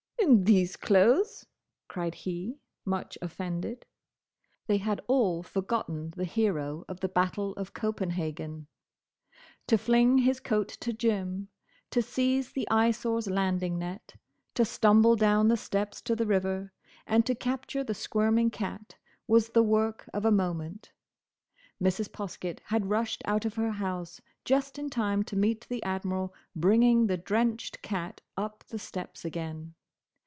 [0.23, 1.45] "In these clothes!"
[1.89, 3.85] cried he, much offended.
[4.67, 8.67] They had all forgotten the hero of the Battle of Copenhagen.
[9.67, 11.49] To fling his coat to Jim;
[11.89, 14.13] to seize the Eyesore's landing net;
[14.53, 16.71] to stumble down the steps to the river;
[17.07, 18.95] and to capture the squirming cat,
[19.27, 20.91] was the work of a moment.
[21.81, 22.09] Mrs.
[22.09, 27.07] Poskett had rushed out of her house just in time to meet the Admiral bringing
[27.07, 29.73] the drenched cat up the steps again.